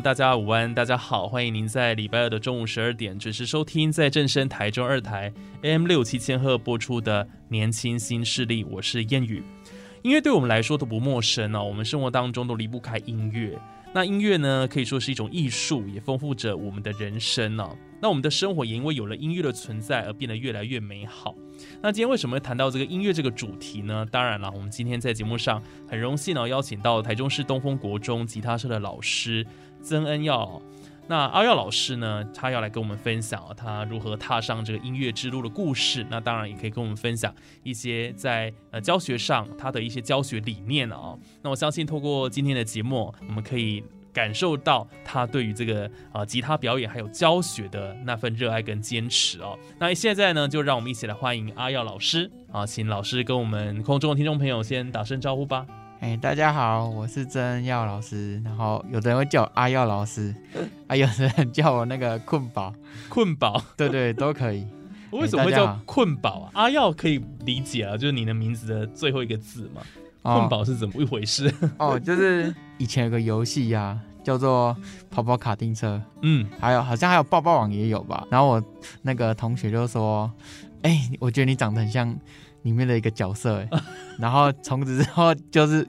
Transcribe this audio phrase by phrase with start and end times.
[0.00, 9.42] 大家午安，大家好，欢迎您在礼拜二的中午十二点准时收听在正声台中二台 AM 六七千赫播出的《年轻新势力》，我是燕语。
[10.02, 13.58] 音乐对我们来说都不陌生哦，我们生活当中都离不开音乐。
[13.92, 17.68] 那音乐呢，可以说是一种艺术，也丰富着我们的人生呢。
[18.00, 21.34] 那我们的生活也因为有了音乐的存在而变得越来越美好。
[21.82, 24.06] 那今天为什么谈到这个音乐这个主题呢？
[24.12, 29.44] 当然了，我们今天在节目上很荣幸呢，邀请到台中市东风国中吉他社的老师
[29.82, 30.60] 曾恩耀。
[31.10, 36.06] 那阿耀老师呢，他要来跟我们分享他如何踏上这个音乐之路的故事。
[36.10, 41.16] 那当然也可以跟我们分享一些在呃教学上他的一些教学理念啊。
[41.42, 49.58] 那我相信透过今天的节目，我们可以感受到他对于这个啊吉他表演还有教学的那份热爱跟坚持哦。
[49.78, 55.66] 那现在呢，就让我们一起来欢迎阿耀老师啊，请老师跟我们空中的听众朋友先打声招呼吧。
[56.00, 60.32] 哎，大家好，我是曾耀老师，然后有的人会叫我阿耀老师，
[60.86, 62.72] 啊，有的人叫我那个困宝，
[63.08, 64.64] 困宝，对对，都可以。
[65.10, 66.50] 为什么会叫困宝啊？
[66.54, 69.82] 阿耀可以理解啊，就是你的名字的最后一个字嘛。
[70.22, 71.52] 困宝是怎么一回事？
[71.78, 74.76] 哦，就是以前有个游戏呀，叫做
[75.10, 78.24] 跑跑卡丁车， 嗯，还有好像还有抱抱网也有吧。
[78.30, 78.62] 然后我
[79.02, 80.30] 那个同学就说，
[80.82, 82.16] 哎，我觉得你长得很像。
[82.68, 83.68] 里面的一个角色，哎，
[84.20, 85.86] 然后从此之后就是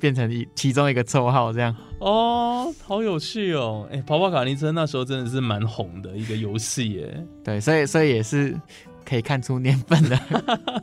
[0.00, 1.74] 变成一其中一个绰号这样。
[2.00, 3.86] 哦，好有趣哦！
[3.92, 7.26] 哎，跑跑卡丁车那时候真的是蛮红的一个游戏耶。
[7.44, 8.58] 对，所以所以也是
[9.04, 10.18] 可以看出年份的。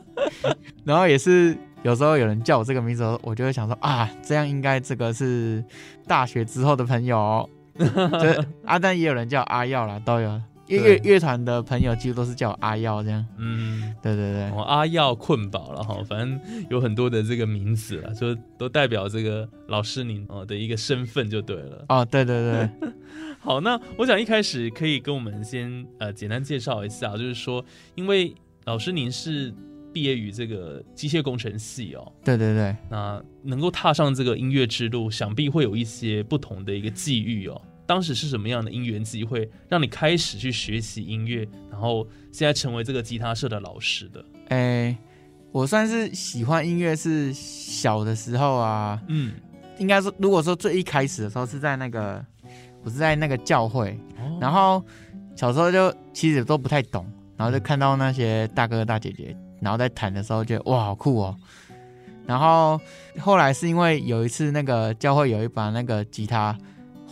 [0.84, 5.64] 然后也是有时候有人叫我这个名字，我就会想说啊，这样应该这个是
[6.06, 7.48] 大学之后的朋友。
[7.78, 10.40] 就阿丹也有人叫阿耀啦，都有。
[10.68, 16.40] 乐乐团的朋友几乎都是叫我阿耀这样，嗯，对对对，我阿耀困饱了哈，反正
[16.70, 21.84] 有很多的这个名字了，就都代表这个老师您哦的一个身份就对了。
[21.88, 22.92] 哦，对对对，
[23.40, 28.34] 好，那我想一开始可以跟我们先呃简单介绍一下，就是说，因为
[28.64, 29.52] 老师您是
[29.92, 37.60] 毕业于这个机械工程系哦，对对对，那能够踏上这个音乐之路，想必会有一些不同的一个际遇哦。
[37.84, 44.24] 当时是什么样的因缘机会，让你开始去学习音乐，然后现在成为这个吉他社的老师的？
[44.48, 44.96] 哎，
[45.50, 49.34] 我算是喜欢音乐是小的时候啊，嗯，
[49.78, 52.24] 应该说，如果说最一开始的时候是在那个，
[52.84, 53.98] 我是在那个教会，
[54.40, 54.82] 然后
[55.34, 57.04] 小时候就其实都不太懂，
[57.36, 61.36] 然后就看到那些大哥哥大姐姐，然后在弹的时候，觉得哇好酷哦，
[62.26, 62.80] 然后
[63.18, 66.56] 后来是因为有一次那个教会有一把那个吉他。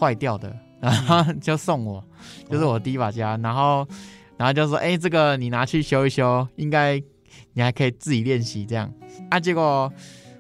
[0.01, 0.51] 坏掉的，
[0.81, 2.03] 然后 就送我，
[2.49, 3.87] 就是我第一把吉他，然后，
[4.39, 6.99] 然后就说，哎，这个你拿去修一修，应该
[7.53, 8.91] 你还可以自己练习这样。
[9.29, 9.93] 啊，结果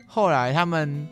[0.06, 1.06] 后来他们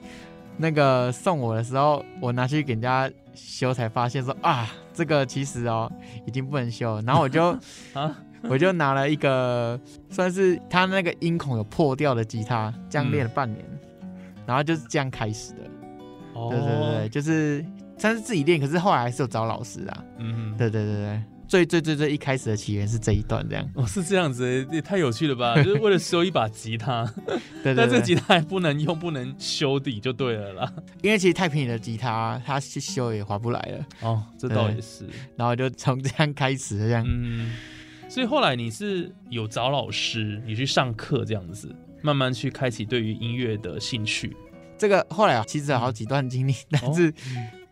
[0.56, 5.92] 那个送我的时候，我拿去给人家修，才发现说啊，这个其实哦
[6.26, 6.98] 已经不能修。
[7.03, 7.50] 然后我就
[7.92, 9.78] 啊，我就拿了一个
[10.09, 13.62] 算是他那个音孔有破掉的吉他，这样练了半年，
[14.47, 15.59] 然后就是这样开始的。
[16.32, 17.62] 哦，对对对，就是。
[18.00, 20.04] 但是自己练，可是后来还是有找老师啊。
[20.19, 23.69] 嗯，对对对对，最最最最一开始的起源是这一段这样。
[23.75, 25.56] 哦，是这样子，也太有趣了吧？
[25.62, 27.10] 就是为了修一把吉他，
[27.62, 30.72] 对但这吉他还不能用，不能修底就对了啦。
[31.03, 33.86] 因为其实太便宜的吉他，它去修也划不来了。
[34.03, 35.04] 哦，这倒也是。
[35.36, 37.04] 然后就从这样开始这样。
[37.06, 37.53] 嗯，
[38.09, 44.36] 所以后来你是有找老师，你去上课这样子，慢慢去开启对于音乐的兴趣。
[44.77, 47.12] 这个后来啊，其实有好几段经历，但是。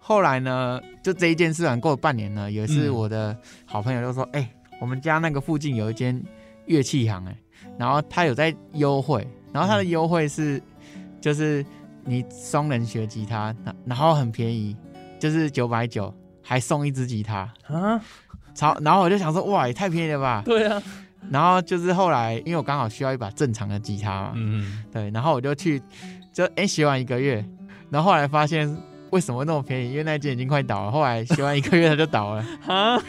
[0.08, 4.48] 后来呢，就这一件事完过了半年呢，有一次我的好朋友就说：“哎，
[4.80, 6.22] 我们家那个附近有一间
[6.66, 7.36] 乐器行，哎，
[7.76, 10.62] 然后他有在优惠，然后他的优惠是，
[11.20, 11.66] 就是
[12.04, 13.52] 你双人学吉他，
[13.84, 14.76] 然后很便宜，
[15.18, 17.52] 就是九百九，还送一支吉他。
[17.66, 18.00] 啊，
[18.54, 20.40] 超，然后我就想说，哇，也太便宜了吧？
[20.44, 20.80] 对啊，
[21.32, 25.82] 然后就是后来，因为我刚好需要一把正常的吉他嘛，嗯，对，然后我就去，
[26.32, 27.44] 就哎学完一个月，
[27.90, 28.72] 然后后来发现
[29.10, 29.90] 为什么那么便宜？
[29.90, 30.90] 因为那间已经快倒了。
[30.90, 33.02] 后来学完一个月它就倒了 啊，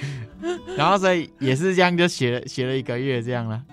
[0.76, 3.64] 然后所以也是这样就学了学了一个月这样了，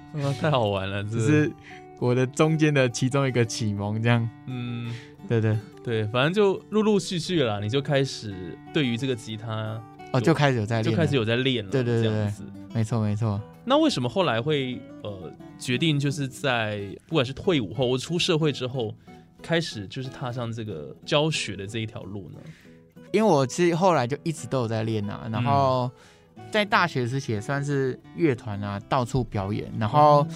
[0.40, 1.52] 太好玩了，只是
[1.98, 4.92] 我的中间的其中一个启蒙这样，嗯，
[5.28, 8.34] 对对对，反正就陆陆续续了，你就开始
[8.72, 9.80] 对于这个吉他。
[10.12, 11.70] 哦，就开始有在练，就开始有在练了。
[11.72, 12.32] 对对对，
[12.72, 13.40] 没错没错。
[13.64, 18.94] 那为什么后来会呃决定就是在不管是退伍后或出社会之后，
[19.44, 22.38] 开始就是踏上这个教学的这一条路呢？
[23.12, 25.90] 因为我其实后来就一直都有在练啊，然后
[26.50, 30.26] 在大学时期也算是乐团啊，到处表演，然后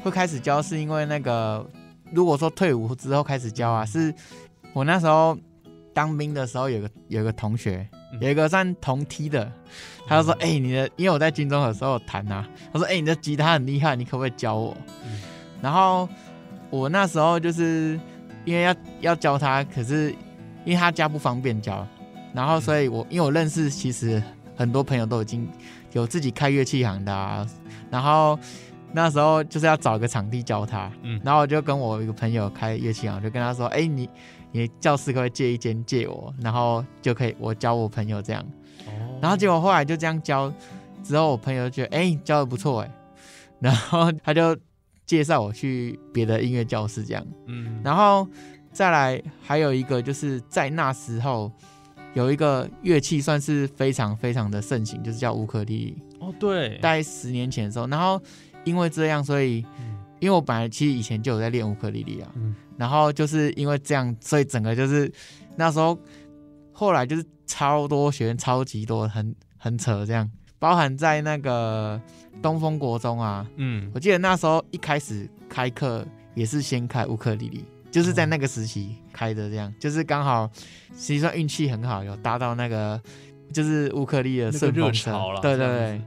[0.00, 1.64] 会开始教，是因为那个
[2.12, 4.12] 如果说退伍之后开始教啊，是
[4.74, 5.38] 我那时候
[5.94, 7.88] 当兵的时候有个有个同学。
[8.20, 9.50] 有一个算同梯的，
[10.06, 14.76] 他就说：“哎，你的，因为我在军中的时候弹啊，他说：哎，你的吉他很厉害，你可不可以教我？”
[15.62, 16.06] 然后
[16.68, 17.98] 我那时候就是
[18.44, 20.10] 因为要要教他，可是
[20.64, 21.86] 因为他家不方便教，
[22.32, 24.22] 然后所以我因为我认识其实
[24.56, 25.48] 很多朋友都已经
[25.92, 27.46] 有自己开乐器行的，啊
[27.90, 28.38] 然后
[28.92, 31.20] 那时候就是要找个场地教他，嗯。
[31.24, 34.08] 然后我就跟我一个朋友开乐器行，就跟他说：“哎，你。”
[34.54, 38.44] 你教室可不可以借一间借我，然后就可以我教我朋友这样，
[39.18, 40.52] 然后结果后来就这样教，
[41.02, 42.90] 之后我朋友觉得哎教的不错哎，
[43.60, 44.54] 然后他就
[45.12, 48.26] 介绍我去别的音乐教室这样，嗯，然后
[48.72, 51.52] 再来还有一个就是在那时候
[52.14, 55.84] 有一个乐器算是非常非常的盛行，就是叫乌克丽。
[55.84, 58.18] 丽哦对，大概十年前的时候，然后
[58.64, 59.58] 因为这样，所以
[60.18, 62.32] 因为我本来其实以前就有在练乌克丽丽啊。
[62.78, 65.12] 然后就是因为这样，所以整个就是
[65.56, 65.98] 那时候，
[66.72, 70.26] 后来就是超多学员，超级多，很很扯这样。
[70.62, 72.00] 包含在那个
[72.40, 76.06] 东风国中啊，嗯，我记得那时候一开始开课
[76.36, 80.48] 也是先开乌克丽丽，就是在那个时期开的，这样就是刚好
[80.92, 83.02] 实际上运气很好，有搭到那个
[83.52, 85.12] 就是乌克丽的顺风车，
[85.42, 86.00] 对对对，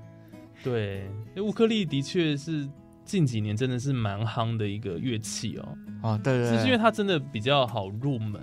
[0.64, 0.98] 对，
[1.36, 2.66] 因为乌克丽的确是。
[3.04, 5.78] 近几年真的是蛮夯的一个乐器哦。
[6.02, 8.42] 哦，对对，是因为它真的比较好入门。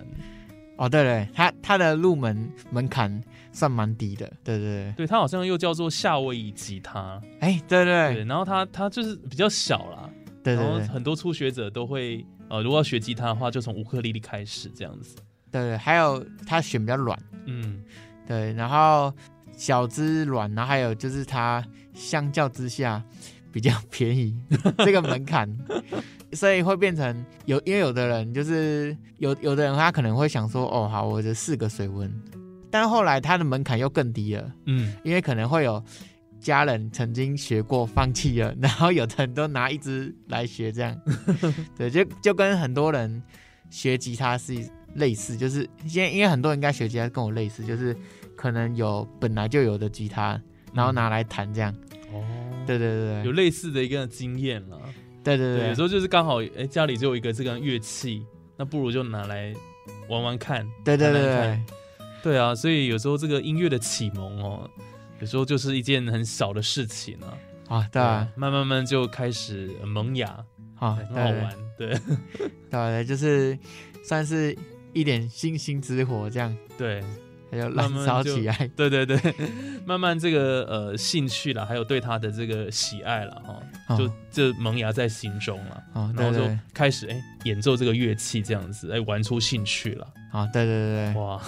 [0.76, 3.20] 哦，对对，它它的入门门槛
[3.52, 4.26] 算蛮低的。
[4.42, 7.20] 对对对，对它好像又叫做夏威夷吉他。
[7.40, 10.10] 哎，对对对，然后它它就是比较小啦。
[10.42, 15.14] 对对，然后很多初学者都会呃，如果要学吉他的话，就从乌克丽丽开始这样子。
[15.50, 17.18] 对对，还有它弦比较软。
[17.46, 17.82] 嗯，
[18.26, 19.12] 对，然后
[19.56, 21.64] 小只软，然后还有就是它
[21.94, 23.02] 相较之下。
[23.52, 24.34] 比较便宜，
[24.82, 25.46] 这个门槛，
[26.32, 32.10] 所以会变成有，因为有的人就是有有的人他可能会想说，哦，好，我的四个水温，
[32.72, 35.80] 但后来他的门槛又更低了，嗯，因为可能会有
[36.40, 40.98] 家人曾经学过放弃了，然后有的人都拿一支来学，这样，
[41.76, 43.22] 对，就就跟很多人
[43.70, 44.54] 学吉他是
[44.94, 47.94] 类似，就是现在因为很多人应该学吉他跟我类似，就是
[48.34, 50.40] 可能有本来就有的吉他，
[50.72, 51.72] 然后拿来弹这样。
[52.12, 52.24] 哦，
[52.66, 54.80] 对对对有类似的一个经验了。
[55.22, 58.26] 对对对，有时候就是刚好，哎，家里只有一个这个乐器，
[58.56, 59.54] 那不如就拿来
[60.08, 60.66] 玩玩看。
[60.84, 61.60] 对对对对，
[62.22, 64.70] 对啊，所以有时候这个音乐的启蒙哦，
[65.20, 67.34] 有时候就是一件很小的事情啊。
[67.68, 68.02] 啊，对，
[68.36, 70.28] 慢慢慢就开始萌芽，
[70.78, 71.98] 啊，很好玩，对，
[72.70, 73.58] 对，就是
[74.04, 74.56] 算是
[74.92, 77.02] 一点星星之火这样，对。
[77.50, 79.18] 还有燃烧起来，对对对，
[79.84, 83.42] 慢慢这个呃兴趣了，还有对他的这个喜爱了
[83.86, 85.82] 哈，就就萌芽在心中了，
[86.16, 86.40] 然后就
[86.72, 91.40] 开始哎演奏这个乐器这样子，哎玩出兴趣了，啊对对对对，哇，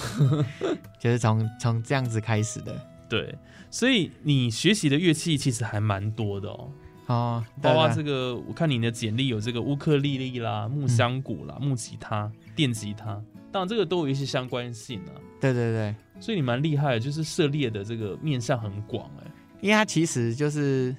[1.01, 3.35] 就是从从这样子开始的，对，
[3.71, 6.71] 所以你学习的乐器其实还蛮多的哦，
[7.07, 13.21] 哦，包括这个我看你的简历有这个乌克丽丽啦、木香鼓啦、木吉他、电吉他。
[13.51, 15.13] 当然，这个都有一些相关性啊。
[15.41, 19.31] 对对对，所以你蛮厉害的，就是涉猎的这个面向很广哎。
[19.61, 20.95] 因为它其实就是，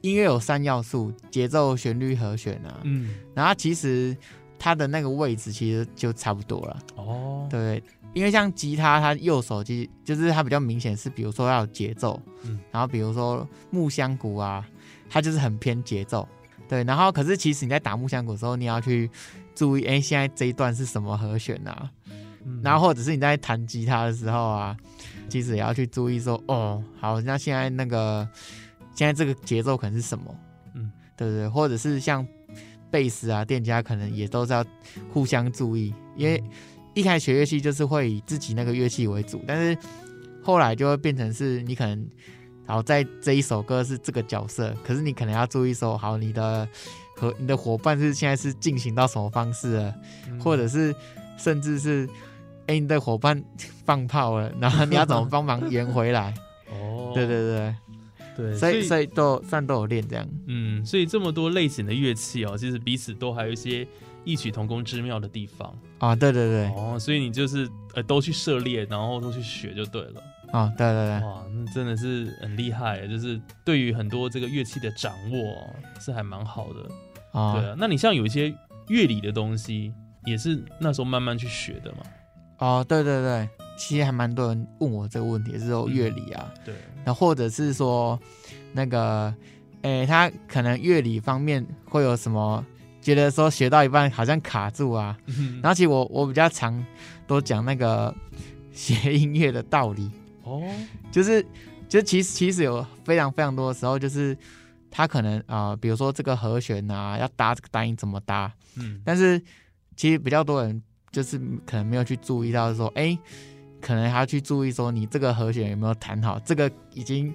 [0.00, 2.80] 音乐有三要素：节奏、旋律、和弦啊。
[2.84, 3.14] 嗯。
[3.34, 4.16] 然后其实
[4.62, 6.78] 它的那个位置其实就差不多了。
[6.94, 7.48] 哦。
[7.50, 7.82] 对，
[8.14, 12.20] 因为像吉他，它右手其实就是它比较明显是，比如说要有节奏。
[12.44, 12.60] 嗯。
[12.70, 14.64] 然后比如说木香鼓啊，
[15.10, 16.28] 它就是很偏节奏。
[16.68, 16.84] 对。
[16.84, 19.10] 然后可是其实你在打木香鼓的时候，你要去。
[19.54, 21.90] 注意，哎，现在这一段是什么和弦啊？
[22.42, 24.74] 嗯然后或者是你在弹吉他的时候啊，
[25.28, 28.26] 其实也要去注意说，哦，好，那现在那个
[28.94, 30.34] 现在这个节奏可能是什么？
[30.74, 31.46] 嗯，对不对？
[31.46, 32.26] 或者是像
[32.92, 34.62] 贝斯啊、店家，可能也都是要
[35.10, 36.40] 互相注意，因为
[36.94, 39.76] 一开始学乐器就是会以自己那个乐器为主，但是
[40.42, 42.06] 后来就会变成是你可能
[42.66, 46.68] 然后在这一首歌是这个角色，可是你可能要注意说，好，你的
[47.16, 49.94] 和你的伙伴是现在是进行到什么方式了，
[50.38, 50.94] 或者是
[51.38, 52.08] 甚至是，
[52.66, 53.42] 哎，你的伙伴
[53.84, 56.34] 放炮了，然后你要怎么帮忙圆回来？
[56.70, 57.74] 哦，对对对。
[58.36, 60.28] 对，所以所以都算都有练这样。
[60.46, 63.86] 嗯，所以这么多类型的乐器哦，其实彼此都还有一些
[64.24, 66.16] 异曲同工之妙的地方啊。
[66.16, 66.66] 对对对。
[66.76, 70.22] 哦，所以你就是呃都去涉猎，然后都去学就对了。
[70.52, 71.20] 啊，对对对。
[71.20, 75.66] 哇，那真的是很厉害，就是对于很多这个乐器的掌握
[76.00, 77.38] 是还蛮好的。
[77.38, 77.74] 啊，对啊。
[77.78, 78.54] 那你像有一些
[78.88, 79.92] 乐理的东西，
[80.24, 81.98] 也是那时候慢慢去学的嘛？
[82.58, 83.48] 啊，对对对。
[83.84, 86.72] 其实还蛮多人问我这个问题，是说乐理啊，对，
[87.04, 88.16] 那或者是说
[88.72, 89.34] 那个，
[89.82, 92.64] 诶，他可能乐理方面会有什么，
[93.00, 95.18] 觉得说学到一半好像卡住啊。
[95.60, 96.84] 然后其实我我比较常
[97.26, 98.14] 都讲那个
[98.72, 100.08] 学音乐的道理。
[100.44, 100.62] 哦，
[101.10, 101.44] 就是
[101.88, 104.36] 就其实其实有非常非常多的时候，就是
[104.92, 109.42] 他可能啊，比如说这个和弦啊，要搭这个单音怎么搭，嗯，但是
[109.96, 111.36] 其实比较多人就是
[111.66, 113.18] 可能没有去注意到说，哎。
[113.82, 117.34] 可能还要去注意说你这个和弦有没有弹好，这个已经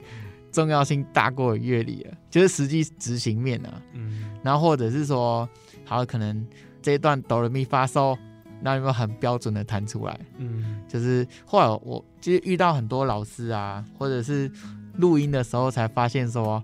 [0.50, 3.82] 重要性大过乐理了，就是实际执行面啊。
[3.94, 5.48] 嗯，然后或者是说，
[5.84, 6.48] 好可能
[6.82, 8.18] 这一段哆来咪发嗦，
[8.62, 10.20] 那有没有很标准的弹出来？
[10.38, 14.50] 嗯，就是后来我其实遇到很多老师啊，或者是
[14.96, 16.64] 录音的时候才发现说，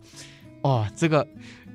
[0.61, 1.27] 哇，这个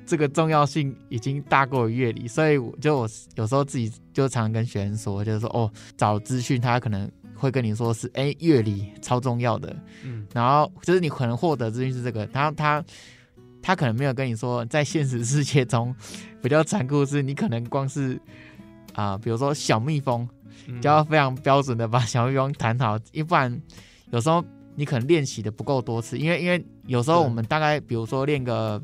[0.05, 7.09] 这个重要性已经大过乐理，所以我就我有时候自己就常跟学生说，就是说哦，找资讯他可能。
[7.39, 12.83] 会跟你说是哎乐理超重要的，嗯，然后就是你可能获得资讯是这个，他他
[13.61, 15.95] 他可能没有跟你说，在现实世界中
[16.43, 18.19] 比较残酷是，你可能光是
[18.93, 20.27] 啊，比如说小蜜蜂，
[20.81, 23.57] 就要非常标准的把小蜜蜂弹好，一不然
[24.11, 24.43] 有时候
[24.75, 28.81] 你可能练习的不够多次，因为因为有时候我们大概比如说练个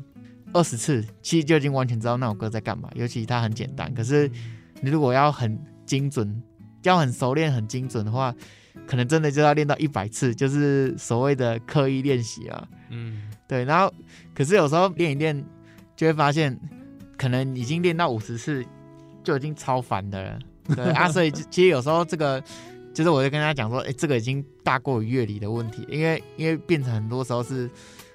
[0.54, 4.30] 二十次，其实就已经完全知道那首歌在干嘛，尤其它很简单，可是
[4.80, 6.42] 你如果要很精准。
[6.88, 8.34] 要很熟练、很精准的话，
[8.86, 12.68] 可能真的就要练到一百次，就是所谓的刻意练习啊。
[12.90, 13.64] 嗯，对。
[13.64, 13.92] 然后，
[14.34, 15.44] 可是有时候练一练，
[15.96, 16.58] 就会发现，
[17.18, 18.64] 可能已经练到五十次，
[19.24, 20.38] 就已经超烦的了。
[20.74, 22.42] 对啊， 所以其实有时候这个，
[22.94, 27.68] 就是我就跟他讲说，哎，这个已经大过于乐理的问题，因为因为变成很多时候是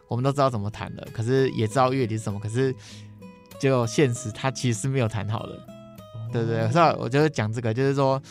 [0.07, 2.73] 我们都知道怎么弹的，可是也知道乐理是什么，可是
[3.59, 5.67] 就现实他其实是没有弹好的。
[6.31, 8.21] 对对，所以我就是讲这个，就是说。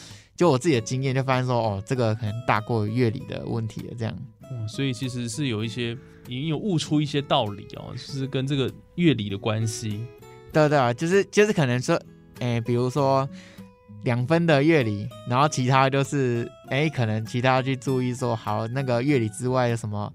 [0.40, 4.18] 就我自己的经验，就发现说，哦，这个可能大过乐理的问题了，这样。
[4.44, 5.90] 哦，所以其实是有一些
[6.28, 10.02] 已经有悟出一些道理哦，就是跟这个乐理的关系。
[10.50, 12.00] 对对啊，就是就是可能说，
[12.38, 13.28] 哎，比如说
[14.04, 20.11] 两分的乐理，然后其他就是，哎，可能其他要去注意说，好，那个乐理之外有什么，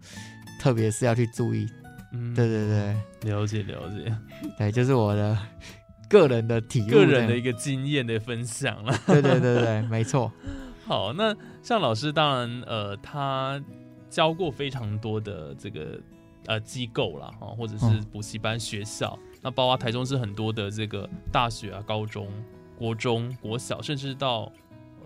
[0.60, 1.68] 特别是要去注意。
[2.14, 4.12] 嗯，对对对，了解了解。
[4.58, 5.38] 对，就是我的。
[6.10, 8.94] 个人的体，个人的一个经验的分享了。
[9.06, 10.32] 对对对对，没错。
[10.86, 13.62] 好，那像老师，当然呃，他
[14.10, 16.00] 教过非常多的这个
[16.46, 19.18] 呃机构啦，哈，或者是补习班、学校。
[19.42, 22.28] 那包括台中是很多的这个大学啊、高中、
[22.78, 24.52] 国中、国小，甚至到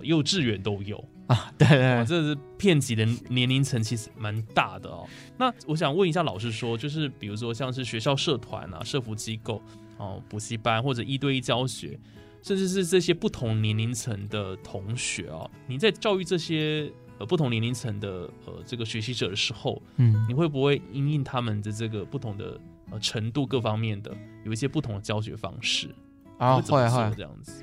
[0.01, 1.53] 幼稚园都有啊。
[1.57, 5.07] 对对，这是遍及的年龄层，其实蛮大的哦。
[5.37, 9.61] 那我想问一下老师，说就是比如说像是学校社团啊、社服机构。
[10.01, 11.99] 哦，补习班或者一对一教学，
[12.41, 18.09] 甚至是这些不同年龄层的同学哦，你在教育这些呃不同年龄层的
[18.45, 22.57] 呃这个学习者的时候，嗯，你会不会因应他们的这个不同的
[22.91, 25.93] 呃程度各方面的有一些不同的教学方式
[26.37, 26.55] 啊？
[26.61, 27.61] 会会这样子？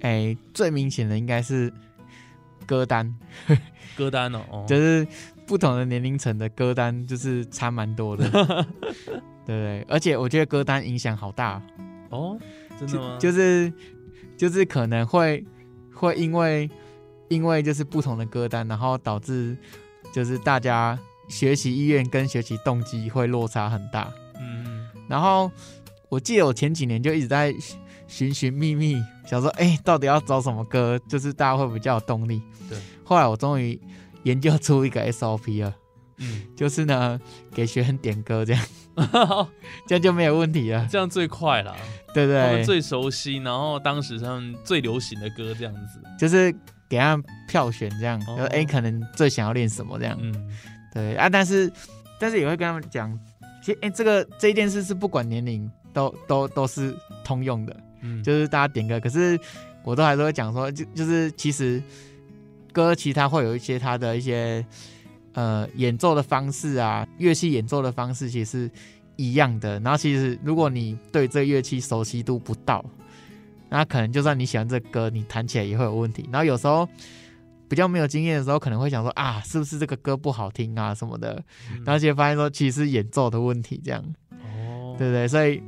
[0.00, 1.70] 哎，最明显的应该是
[2.66, 3.14] 歌单，
[3.96, 5.06] 歌单哦，就是
[5.46, 8.28] 不同的年龄层的歌单就是差蛮多的。
[9.46, 11.62] 对对，而且我觉得歌单影响好大
[12.10, 12.36] 哦，
[12.78, 13.16] 真的吗？
[13.18, 13.72] 就是
[14.36, 15.44] 就是可能会
[15.94, 16.68] 会因为
[17.28, 19.56] 因为就是不同的歌单，然后导致
[20.12, 24.12] 就是大家学习意愿跟学习动机会落差很大。
[24.40, 25.50] 嗯，然后
[26.08, 27.54] 我记得我前几年就一直在
[28.06, 32.42] 寻寻觅觅，想说哎，到底要找什么歌，就是大家会比较有动力。
[32.68, 33.80] 对，后来我终于
[34.24, 35.74] 研究出一个 SOP 了。
[36.18, 37.20] 嗯，就是呢，
[37.52, 38.66] 给学生点歌这样，
[39.86, 41.76] 这样就没有问题了，这样最快了，
[42.14, 42.40] 对对？
[42.40, 46.50] 他们最熟悉，然后当时他们最流行的歌这样子，就是
[46.88, 50.32] 给他们票选这样，说哎，可能最想要练什么这样，嗯，
[50.94, 51.70] 对啊，但是
[52.18, 53.12] 但是也会跟他们讲，
[53.62, 57.76] 其实哎，这个这一件事是不管年龄都都都是通用的，
[58.22, 59.38] 就是大家点歌，可是
[59.84, 61.82] 我都还是会讲说，就就是其实
[62.72, 64.64] 歌其他会有一些它的一些。
[65.36, 68.70] 呃演奏的方式啊，乐器演奏的方式其实是
[69.16, 69.78] 一样的。
[69.80, 72.82] 然后其实如果你对这乐器熟悉度不到，
[73.68, 76.26] 那可能就算你喜欢这歌，你弹起来也会有问题。
[76.32, 76.88] 然后有时候
[77.68, 81.44] 比较没有经验的时候，可能会想说啊，是不是这个歌不好听啊什么的？
[81.84, 84.02] 然后就发现说，其实是演奏的问题，这样。
[84.30, 85.28] 哦，对不对？
[85.28, 85.62] 所以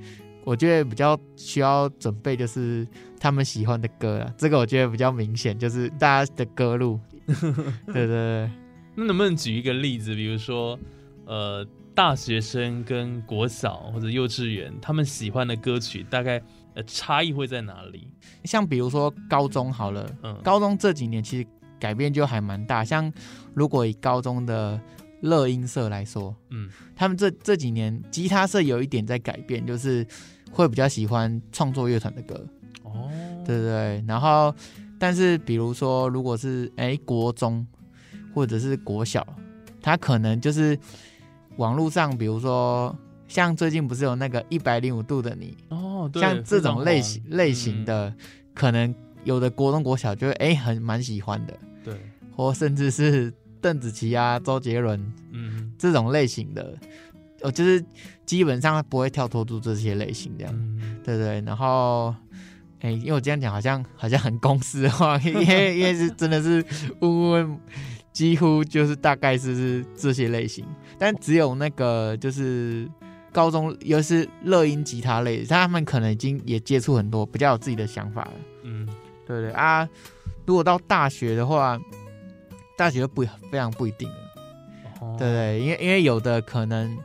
[0.49, 2.89] 我觉得比较需要准备就是
[3.21, 6.99] 他们喜欢的歌啊，这个我觉得比较明显，就是大家的歌路。
[7.87, 8.51] 对对对。
[8.95, 10.15] 那能不能举一个例子？
[10.15, 10.79] 比如说，
[11.27, 11.63] 呃，
[11.95, 16.43] 大学生跟国小或者幼稚园他们喜欢的歌曲，大概。
[16.87, 18.07] 差异会在哪里？
[18.45, 21.45] 像比如说高中好了，嗯，高中这几年其实
[21.81, 22.85] 改变就还蛮大。
[22.85, 23.13] 像
[23.53, 24.81] 如果以高中的
[25.23, 30.07] 乐音社来说，嗯，他们这这几年吉他社有一点在改变，就是
[30.51, 32.47] 会比较喜欢创作乐团的歌。
[32.83, 33.11] 哦，
[33.45, 34.05] 对对对。
[34.07, 34.55] 然后，
[34.99, 37.67] 但是比如说，如果是哎国中
[38.35, 39.27] 或者是国小，
[39.81, 40.79] 他可能就是
[41.57, 42.97] 网络上，比如说。
[43.29, 48.11] 像最近不是有那个一百零五度的你哦，像这种类型类型的，
[48.55, 51.95] 可能有的国中国小就会哎很蛮喜欢的，对，
[52.35, 54.99] 或甚至是邓紫棋啊、周杰伦，
[55.33, 56.75] 嗯，这种类型的，
[57.43, 57.85] 哦，就是
[58.27, 60.55] 基本上不会跳脱出这些类型这样，
[61.05, 61.41] 对对。
[61.43, 62.15] 然后，
[62.81, 66.65] 哎，因为我这样讲好像好像很公司化， 因为因为是真的是
[67.01, 67.61] 问问，
[68.13, 70.65] 几乎就是大概是是这些类型，
[70.99, 72.89] 但只有那个就是。
[73.31, 78.33] 高中又是乐音吉他类，他们可能已经也接触很多，比较有自己的想法了。
[78.65, 78.89] 嗯，
[79.27, 79.87] 对对啊。
[80.47, 81.79] 如果到大学的话，
[82.77, 84.17] 大学不非常不一定了。
[85.01, 86.99] 哦，对对，因为因为有的可能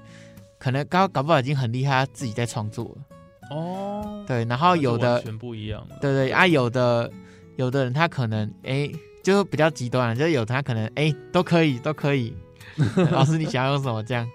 [0.64, 3.58] 可能搞搞不好已经很厉害，自己在创作了。
[3.58, 5.86] 哦，对，然后有的全不一样。
[6.00, 7.12] 对对啊，有的
[7.58, 8.90] 有的人他可能哎，
[9.22, 12.34] 就比较极端，就有他可能哎都可以都可以。
[13.12, 14.26] 老师，你想要用什么这样？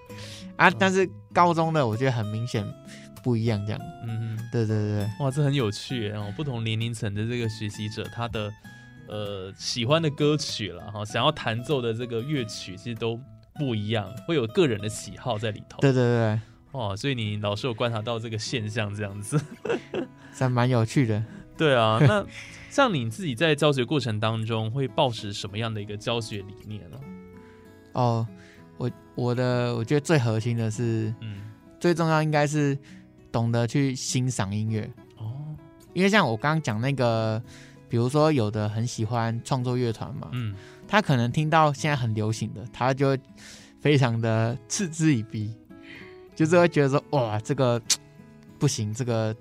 [0.56, 0.70] 啊！
[0.70, 2.62] 但是高中的我觉得很明显
[3.24, 3.80] 不一样，这样。
[4.06, 6.30] 嗯，对对对哇，这很有趣哦！
[6.36, 8.52] 不同年龄层的这个学习者，他的
[9.08, 13.18] 呃喜欢的歌曲了哈，想要弹奏的这个乐曲，其实都
[13.58, 15.80] 不一样，会有个人的喜好在里头。
[15.80, 16.40] 对对对，
[16.72, 16.96] 哦！
[16.96, 19.40] 所以你老是有观察到这个现象，这样子，
[20.38, 21.22] 还蛮有趣的。
[21.56, 22.24] 对啊，那
[22.70, 26.98] 像你自己在教学过程当中，会抱持什么样的一个教学理念呢？
[27.94, 28.26] 哦。
[28.80, 31.40] 我我的我觉得最核心的是，嗯，
[31.80, 32.78] 最重要应该是
[33.32, 35.34] 懂得去欣赏音乐哦。
[35.94, 37.42] 因为像我刚刚讲那个，
[37.88, 40.54] 比如说有的很喜欢创作乐团嘛，嗯，
[40.88, 43.16] 他可能听到现在很流行的，他就
[43.80, 45.54] 非常的嗤之以鼻，
[46.34, 47.80] 就是会觉得说，哇，这个
[48.58, 49.36] 不行，这个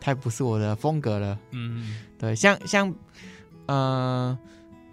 [0.00, 1.38] 太不是我的风格了。
[1.50, 2.94] 嗯，对，像像，
[3.66, 4.38] 嗯，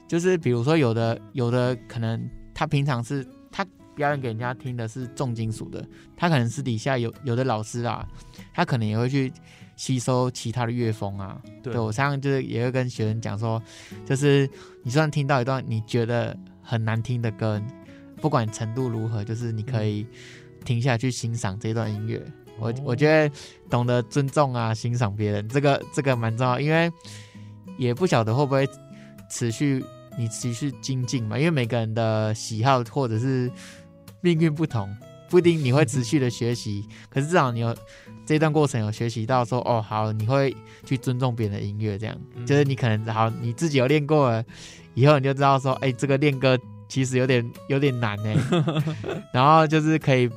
[0.08, 3.66] 就是比如说有的有的可能他平常是他。
[3.96, 8.08] 表演给人家听的是重金属的，他可能私底下有有的老师啊，
[8.54, 9.30] 他可能也会去
[9.80, 11.42] 吸收其他的乐风啊。
[11.64, 13.64] 对我常常就是也会跟学生讲说，
[14.06, 14.48] 就是
[14.84, 17.62] 你虽然听到一段你觉得很难听的歌，
[18.18, 20.06] 不管程度如何，就是你可以
[20.66, 22.22] 停下去欣赏这段音乐。
[22.60, 23.34] 我我觉得
[23.70, 26.92] 懂得尊重啊，欣赏别人，这个这个蛮重要，因为
[27.78, 28.68] 也不晓得会不会
[29.32, 29.82] 持续
[30.18, 33.50] 你持续精进嘛，因为每个人的喜好或者是。
[34.22, 34.94] 命运不同，
[35.30, 37.76] 不一定你会持续的学习，可是至少你有
[38.26, 42.18] 这段过程有学习到说，哦，好，你会去尊重别人的音乐，这样。
[42.46, 44.44] 就是你可能好你自己有练过了，
[44.96, 48.36] 以后你就知道说，哎，这个练歌其实有点有点难哎，
[49.32, 50.30] 然后就是可以，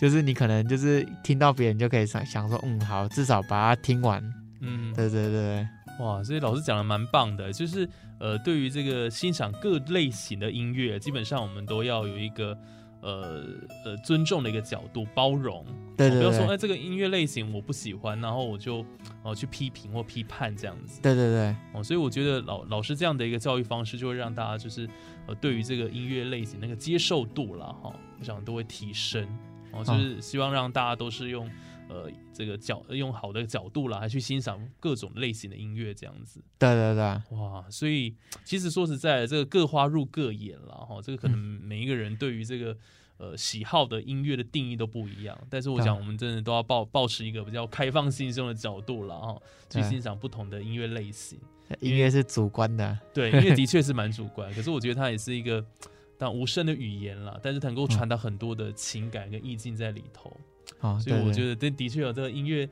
[0.00, 4.22] 就是你可能就是听到别人就可以想想说，嗯，好，至少把它听完，
[4.60, 5.66] 嗯，对对对，
[6.00, 12.58] 哇，所以老师讲的蛮棒的，就是呃，对于这个欣赏各类型的音乐，基本上我们都要有一个。
[13.02, 13.44] 呃
[13.84, 15.64] 呃，尊重的一个角度，包容，
[15.96, 18.84] 对对不要说哎，这个音乐类型我不喜欢，然后我就
[19.22, 21.00] 哦去批评或批判这样子。
[21.02, 24.88] 对对对，哦，所以我觉得老老师这样的一个教育方式，就会让大家就是
[25.26, 29.26] 呃，对于这个音乐类型那个接受度了哈，我想都会提升。
[29.72, 31.50] 哦，就是希望让大家都是用。
[31.92, 36.42] 呃，这个角用好的角度啦，来去欣赏各种类型的音乐，这样子。
[36.58, 37.62] 对对对，哇！
[37.68, 41.02] 所以其实说实在，这个各花入各眼了哈。
[41.02, 42.74] 这个可能每一个人对于这个
[43.18, 45.38] 呃喜好的音乐的定义都不一样。
[45.50, 51.38] 但是我想，我们真的都要抱保持一个比较开放心胸的角度了哈，去欣赏不同的音乐类型。
[51.80, 54.50] 音乐是主观的，对，音乐的确是蛮主观。
[54.54, 55.62] 可是我觉得它也是一个
[56.16, 60.34] 但无声的语言了，但是能够传达很多的情感跟意境在里头。
[60.80, 62.68] 哦，所以我觉得，这的确有这个音乐，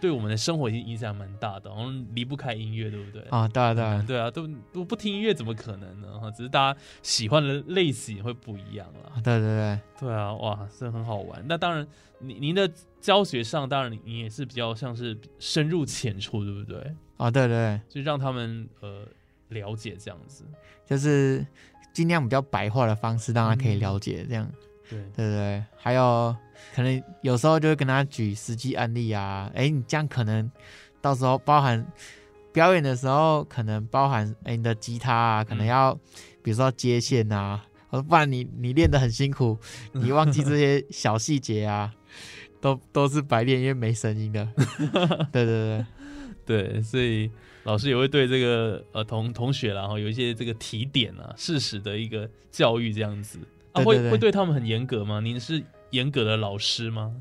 [0.00, 3.22] 对我们的生活已经影响蛮大的，然后离不开音乐，对不对？
[3.30, 6.18] 啊，对啊，对啊，对啊，都都不听音乐怎么可能呢？
[6.18, 9.12] 哈，只是大家喜欢的类型会不一样了。
[9.22, 11.42] 对对对，对啊，哇，这很好玩。
[11.48, 11.86] 那当然，
[12.18, 12.70] 您您的
[13.00, 16.94] 教学上，当然你也是比较像是深入浅出，对不对？
[17.16, 19.06] 啊，对对，就让他们呃
[19.48, 20.44] 了解这样子，
[20.84, 21.46] 就是
[21.92, 24.50] 尽量比较白话的方式，让他可以了解这样。
[24.90, 26.36] 对对对，还有
[26.74, 30.50] 可能有时候就会跟他举实际案例啊，哎，你这样可能
[31.00, 31.86] 到时候包含
[32.52, 35.94] 表演的时候，可能包含哎你的吉他啊，可能要
[36.42, 39.58] 比如说接线啊，不然你你练得很辛苦，
[39.92, 41.92] 你忘记这些小细节啊，
[42.60, 44.46] 都都是白练，因为没声音的。
[45.32, 45.86] 对对对
[46.46, 47.30] 对，所以
[47.64, 53.38] 老师也会对这个呃同同学然后有一些这个提点啊，事实的一个教育这样子。
[53.72, 55.20] 啊会会对他们很严格吗？
[55.20, 57.14] 您是严格的老师吗？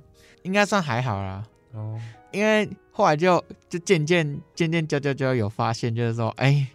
[0.43, 1.43] 应该算还好啦。
[1.73, 1.99] 哦，
[2.32, 6.67] 因为后来就就渐渐渐渐教教教有发现，就是说，哎，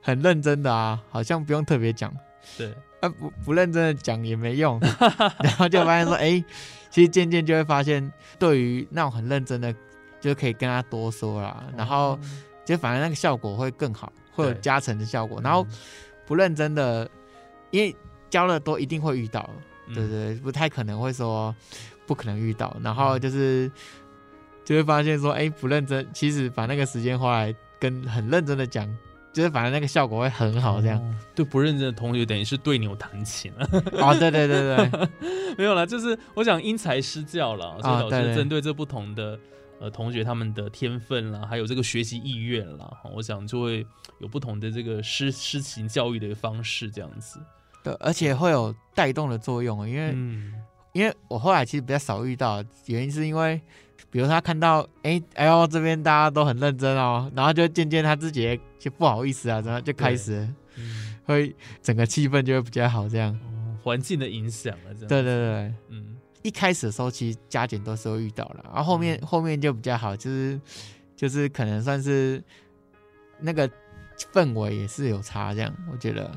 [0.00, 2.14] 很认真的啊，好像不用特别讲。
[2.56, 4.80] 对，啊不不认真的讲也没用。
[5.42, 6.42] 然后就发现说，哎，
[6.90, 9.74] 其实渐渐就会发现，对于那种很认真的，
[10.20, 11.64] 就可以跟他多说啦。
[11.76, 12.18] 然后
[12.64, 15.40] 就反而那个效果会更好，会有加成的效果。
[15.42, 15.66] 然后
[16.26, 17.08] 不认真的，
[17.70, 17.94] 因为。
[18.28, 19.48] 教了多一定会遇到，
[19.94, 21.54] 对对，不太可能会说
[22.06, 22.76] 不可能遇到。
[22.82, 23.70] 然后就是
[24.64, 28.86] 就会发现说，哎，不认真，其实把那个时间花来跟很认真的讲，
[29.32, 30.80] 就是反正那个效果会很好。
[30.80, 33.68] 这样对不认真的同学，等于是对牛弹琴了。
[33.92, 35.08] 哦，对对对对，
[35.56, 39.38] 没有了，就是我想因材施教了，所以老师针对这不同的
[39.78, 43.86] 呃同学他们的天分啦，还有这个学习意愿啦，我想就会
[44.18, 47.38] 有不同的这个师师情教育的一个方式，这样子。
[47.86, 50.12] 对，而且会有带动的作用，因为
[50.92, 53.60] 因为我后来其实比较少遇到，原因是因为，
[54.10, 60.48] 比如他看到，哎哎呦这边大家都很认真哦，然后就渐渐他自己就不好意思啊，然后就开始
[61.24, 63.38] 会整个气氛就会比较好，这样
[63.84, 70.60] 环境的影响了，对对对，嗯，一开始的时候其实加减都是会遇到了，然后后面后面就比较好，就是
[71.14, 72.42] 就是可能算是
[73.38, 73.70] 那个
[74.32, 76.28] 氛围也是有差，这样我觉得。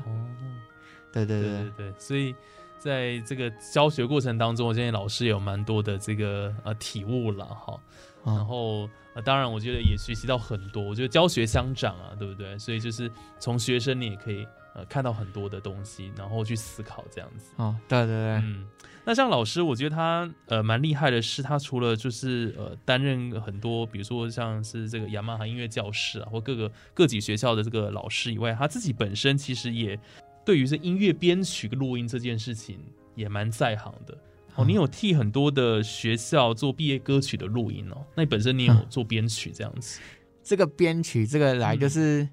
[1.12, 2.34] 对对对对对，所以
[2.78, 7.80] 在这个教学过程当中，我相信老师有蛮多的这个呃体悟了哈。
[8.22, 10.82] 然后呃，当然我觉得也学习到很多。
[10.82, 12.56] 我觉得教学相长啊，对不对？
[12.58, 17.52] 所以就是从学生你也可以呃看到很多的东西，然后去思考这样子。
[17.56, 18.66] 哦，对对对，嗯。
[19.06, 29.98] 那像老师，我觉得他呃蛮厉害的是，他除了就是呃担任很多，比如说像是这个雅马哈音乐教室啊，或各个各级学校的这个老师以外，他自己本身其实也。
[30.44, 32.78] 对于这音乐编曲录音这件事情
[33.14, 34.16] 也蛮在行的
[34.54, 34.64] 哦。
[34.64, 38.04] 你有替很多的学校做毕业歌曲的录音哦。
[38.14, 40.00] 那你本身你有做编曲这样子？
[40.42, 42.28] 这个编曲这个来就是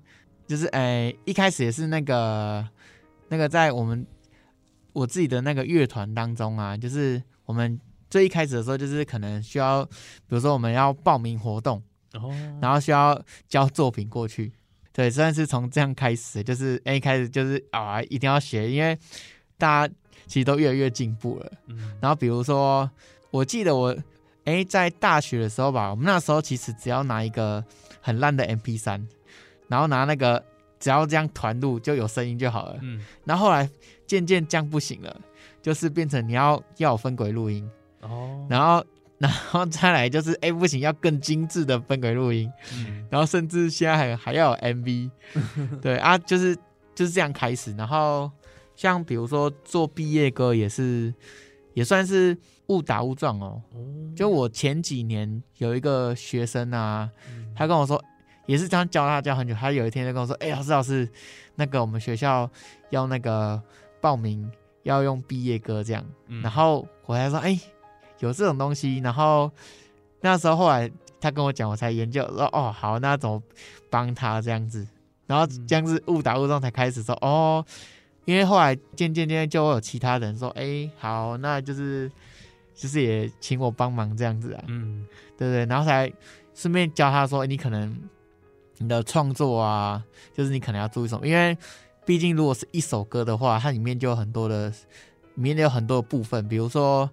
[0.48, 2.68] 就是哎，一开始也是那个
[3.28, 4.08] 那个在我们
[4.94, 14.54] 我自己的那个乐团当中啊，就是我们最一开始的时候，就是可能需要，比如说我们要报名活动，哦，然后需要交作品过去。
[14.98, 18.98] 对，算是从这样开始，就是一开始就是啊，一定要学，因为
[19.56, 19.94] 大家
[20.26, 21.52] 其实都越来越进步了。
[21.68, 22.90] 嗯，然后比如说，
[23.30, 23.96] 我记得我
[24.46, 27.64] 哎在大学的时候吧，我们那时候其实只要拿一个
[28.02, 29.08] 很烂的 MP 三，
[29.68, 30.44] 然后拿那个
[30.80, 32.80] 只要这样团录就有声音就好了。
[32.82, 33.70] 嗯，然后后来
[34.08, 35.22] 渐渐这样不行了，
[35.62, 37.70] 就是变成你要要有分轨录音
[38.02, 38.84] 哦，然后。
[39.20, 42.52] 然后再来就是，哎，不行，要更精致的分轨录音，
[43.10, 45.10] 然后甚至现在还还要有 MV，
[45.82, 46.56] 对啊，就是
[46.94, 47.76] 就是这样开始。
[47.76, 48.32] 然后
[48.76, 51.12] 像比如说做毕业歌也是，
[51.74, 53.60] 也算是误打误撞哦。
[54.16, 57.10] 就我前几年有一个学生啊，
[57.56, 58.00] 他跟我说，
[58.46, 61.10] 也是这样教他教很久，他有一天就跟我说，哎，老师老师，
[61.56, 62.48] 那个我们学校
[62.92, 63.60] 要那个
[64.00, 64.48] 报名
[64.84, 66.06] 要用毕业歌这样，
[66.44, 67.60] 然后我还说，哎。
[68.20, 69.52] 有这种东西，然后
[70.22, 70.90] 那时候后来
[71.22, 73.42] 他跟我讲，我才研究说哦好，那怎么
[73.90, 74.88] 帮他这样子，
[75.28, 77.64] 然后这样子误打误撞才开始说哦，
[78.26, 82.12] 因为后来渐渐渐就会有其他人说哎好，那就是
[82.74, 85.06] 就是也请我帮忙这样子啊，嗯，
[85.38, 85.66] 对不对？
[85.66, 86.12] 然后才
[86.56, 87.96] 顺便教他说你可能
[88.78, 90.04] 你的创作啊，
[90.34, 91.58] 就是你可能要注意什么，因为
[92.06, 97.08] 毕竟如果是一首歌的话，它里面就有很多的，里面有很多的部分，比如说。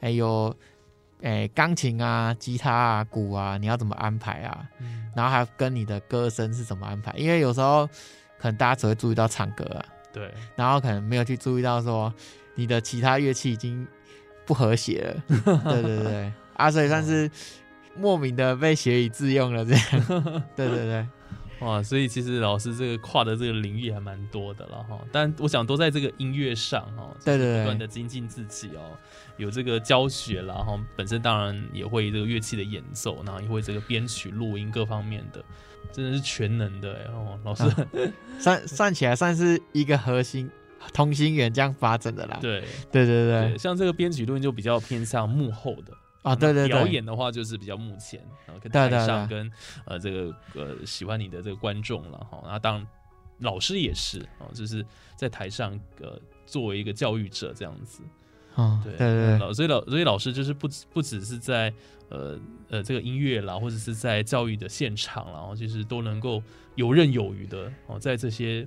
[0.00, 0.54] 还有，
[1.22, 4.66] 哎，钢琴啊、吉他啊、鼓啊，你要怎么安排啊？
[4.80, 7.12] 嗯，然后还跟你的歌声是怎么安排？
[7.16, 7.86] 因为有时候
[8.38, 12.12] 可能大家只会注意到唱歌啊，对，然后可能没有去注意到说
[12.54, 13.86] 你的其他乐器已经
[14.44, 15.22] 不和谐了，
[15.64, 17.30] 对对对，啊，所以算是
[17.96, 20.42] 莫名的被学以致用了，这样。
[20.54, 21.06] 对对对。
[21.60, 28.92] 哇，所以其实老师这个跨的这个领域还蛮多的了哈，但我想都在这个音乐上哈，对对对，不断的精进自己哦，
[29.38, 35.42] 有这个教学然后本身当然也会这个乐器的演奏，然后也会这个编曲、录音各方面的，
[35.90, 37.64] 真的是全能的哎哦，老师。
[38.38, 40.50] 算 算起来算是一个核心
[40.92, 42.60] 同 心圆这样发展的啦，对
[42.92, 43.30] 对对。
[43.30, 45.92] 对，像这个编曲录音就比较偏向幕后的。
[46.26, 49.48] 啊，对对对，表演的话就是比较目前，然后跟台上跟
[49.84, 52.84] 呃这个呃喜欢你的这个观众了哈，然后当
[53.38, 54.84] 老师也是哦，就是
[55.14, 58.02] 在台上呃作为一个教育者这样子，
[58.56, 61.72] 啊，对对对，所以老所以老师就是不不只是在
[62.08, 62.36] 呃
[62.70, 66.42] 呃这个音乐啦，或者是在教育的现场，然后就是都能够
[66.74, 68.66] 游刃有余的哦，在这些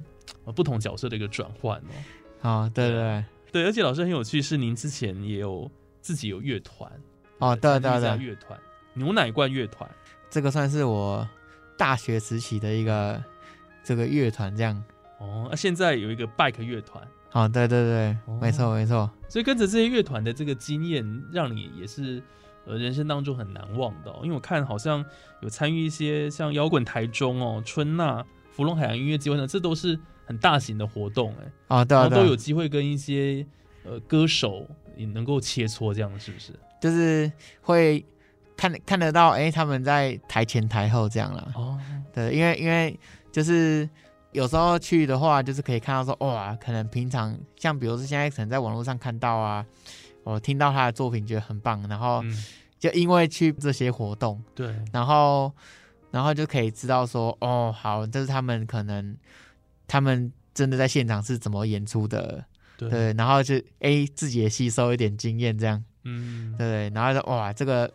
[0.55, 5.69] 不同角色的一个转换哦，啊，对对对，而且老师很有趣，是您之前也有
[5.99, 6.89] 自己有乐团。
[7.39, 8.59] 哦，对对对，乐团
[8.93, 9.89] 牛奶罐乐团，
[10.29, 11.27] 这个算是我
[11.77, 13.21] 大学时期的一个
[13.83, 14.83] 这个乐团，这样。
[15.19, 17.05] 哦，那现在有一个 bike 乐团。
[17.31, 19.09] 哦，对对对，没错没错。
[19.27, 22.21] 所以跟着这些乐团的这个经验，让你也是
[22.65, 24.11] 呃人生当中很难忘的。
[24.23, 25.05] 因为我看好像
[25.41, 31.51] 有参与一些像摇滚台中哦、春娜、芙蓉海洋音乐节等等，这都是很大型的活动哎。
[31.67, 33.45] 啊，对啊，都有机会跟一些
[33.83, 36.53] 呃歌手也能够切磋，这样是不是？
[36.79, 38.05] 就是会
[38.55, 41.51] 看看得到，哎，他们在台前台后这样了。
[41.55, 41.79] 哦，
[42.13, 42.99] 对，因为因为
[43.31, 43.89] 就是
[44.31, 49.65] 有时候去的话，就是可以看到说，哇，可能平常像比如说现在可能在网络上看到啊，
[50.23, 52.23] 我听到他的作品觉得很棒，然后
[52.79, 55.51] 就因为去这些活动，对，然后
[56.11, 59.15] 然后就可以知道说，哦，好，这是他们可能
[59.87, 62.43] 他们真的在现场是怎么演出的，
[62.77, 65.83] 对，然后就哎自己也吸收一点经验这样。
[66.03, 67.91] 嗯，对，然后说哇，这个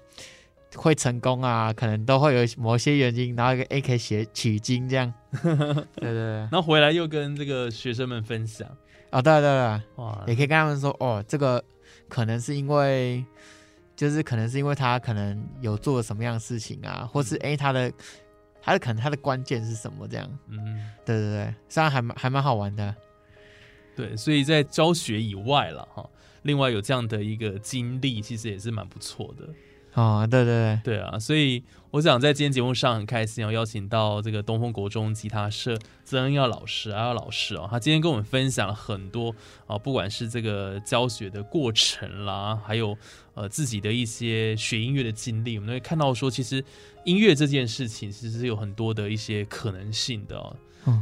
[0.76, 5.12] 会成功啊，可能都会有某些原因，然后一个 A K 写取经这样，
[5.42, 8.68] 对对对，然后回来又跟这个学生们分享，
[9.10, 11.62] 啊，对对对，哇，也可以跟他们说哦，这个
[12.08, 13.24] 可能是因为，
[13.96, 17.92] 就是可能是因为他可能有做了什么样的事情啊，或是哎他的，
[18.60, 22.94] 他的可能他的关键是什么这样，嗯，对对对，虽然还蛮还蛮好玩的，
[23.94, 26.10] 对，所以在教学以外了哈。
[26.44, 29.48] 另外有这样的一个经历，其实也是蛮不错的
[30.00, 30.26] 哦。
[30.30, 39.34] 对对对，对啊，所以我想在今天节目上很开心，要邀请到这个东风国中吉他社曾恩耀老师，阿耀老师哦，他今天跟我们分享了很多
[39.66, 42.96] 啊，不管是这个教学的过程啦，还有
[43.34, 46.62] 呃自己的一些学音乐的经历，我们会看到说，其实
[47.04, 50.56] 音乐这件事情其实是有很多的一些可能性的哦。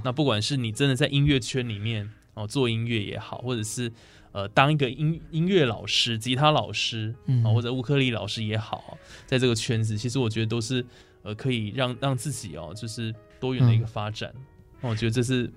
[0.04, 3.90] 那不管是你真的在音乐圈里面哦做音乐也好，或者是
[4.32, 7.14] 呃，当一个音音乐老师、吉他老师
[7.44, 10.84] 啊，或者乌克丽老师也好，在这个圈子，其实我觉得都是
[11.22, 14.32] 呃，可以让让自己哦，就是多元的一个发展。
[14.80, 15.50] 那我觉得这是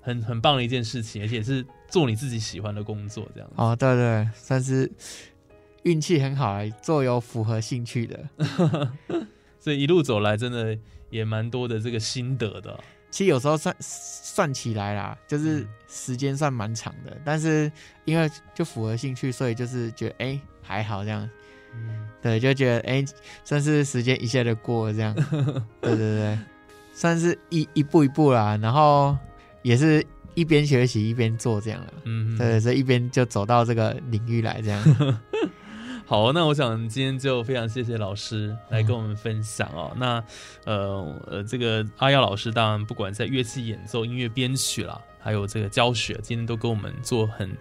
[0.00, 3.54] 很很棒的一件事情，而且是做你自己喜欢的工作，这样子。
[3.56, 4.90] 哦，对对，算是
[5.84, 8.28] 运气很好，做有符合兴趣的。
[9.58, 10.78] 所以一路走来，真的
[11.10, 12.78] 也蛮多的这个心得的。
[13.10, 17.70] 其实有时候算算起来啦，就是时间算蛮长的，但是
[18.04, 21.28] 因为就符合兴趣，所以就是觉得哎还好这样，
[22.20, 23.04] 对，就觉得哎
[23.44, 25.14] 算是时间一下就过了这样，
[25.80, 26.38] 对对对，
[26.92, 29.16] 算是一一步一步啦，然后
[29.62, 34.82] 也是一边学习一边做这样了，嗯，对，所以一边就走到这个领域来这样。
[36.08, 39.92] 好，那我想今天就非常谢谢老师来跟我们分享哦。
[39.94, 40.24] 那
[40.64, 47.54] 呃呃，这个阿耀老师当然不管在乐器演奏、音乐编曲啦，还有这个教学，今天都跟我们做很。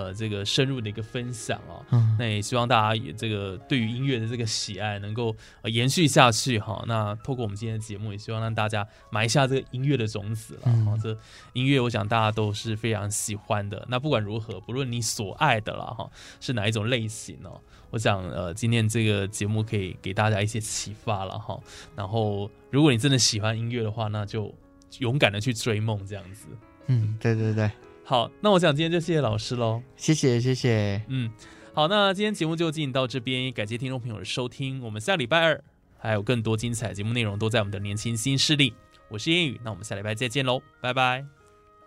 [0.00, 1.84] 呃，这个深入的一个分享哦，
[2.18, 6.82] 那也希望大家也这个对于音乐的这个喜爱能够延续下去哈。
[6.86, 10.72] 那透过我们今天的节目，也希望让大家埋下这个音乐的种子了。
[10.86, 11.14] 哈，这
[11.52, 13.86] 音乐我想大家都是非常喜欢的。
[13.90, 16.10] 那不管如何，不论你所爱的了哈，
[16.40, 17.60] 是哪一种类型哦，
[17.90, 21.60] 我想呃，今天这个节目可以给大家一些启发了哈。
[21.94, 24.54] 然后，如果你真的喜欢音乐的话，那就
[25.00, 26.46] 勇敢的去追梦这样子。
[26.86, 27.70] 嗯，对对对。
[28.10, 31.30] 好，那我想今天就谢谢老师喽，谢谢谢谢，嗯，
[31.72, 35.62] 好，那今天节目就进行到这边，感谢听众朋友的收听，我们下礼拜二
[35.96, 38.74] 还有更多精彩节目内容都在我们的年轻新势力，
[39.08, 41.24] 我是烟雨，那我们下礼拜再见喽，拜拜，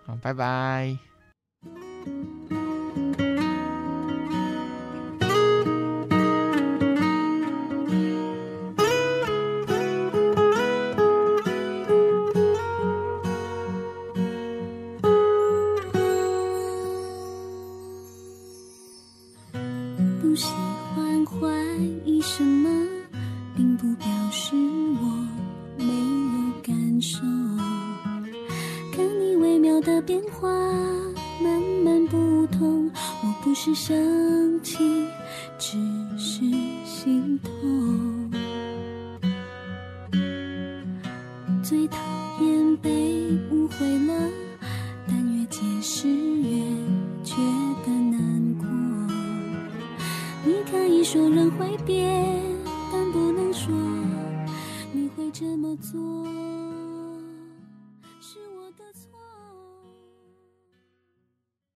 [0.06, 0.98] 好，拜拜。